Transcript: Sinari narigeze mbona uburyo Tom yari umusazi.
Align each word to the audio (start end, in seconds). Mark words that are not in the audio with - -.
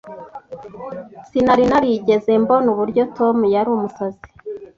Sinari 1.27 1.63
narigeze 1.69 2.31
mbona 2.43 2.67
uburyo 2.73 3.03
Tom 3.17 3.37
yari 3.53 3.69
umusazi. 3.75 4.21